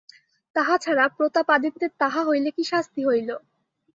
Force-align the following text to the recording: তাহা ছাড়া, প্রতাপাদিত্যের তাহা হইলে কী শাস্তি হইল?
তাহা 0.55 0.75
ছাড়া, 0.77 1.05
প্রতাপাদিত্যের 1.17 1.91
তাহা 1.99 2.21
হইলে 2.23 2.49
কী 2.51 2.63
শাস্তি 2.63 3.01
হইল? 3.05 3.29